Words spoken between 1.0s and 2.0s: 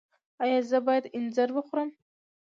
انځر وخورم؟